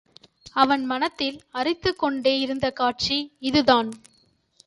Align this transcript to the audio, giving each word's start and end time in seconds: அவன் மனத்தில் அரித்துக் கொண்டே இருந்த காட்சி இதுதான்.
அவன் 0.53 0.85
மனத்தில் 0.85 1.41
அரித்துக் 1.51 1.99
கொண்டே 1.99 2.39
இருந்த 2.39 2.71
காட்சி 2.71 3.17
இதுதான். 3.39 3.89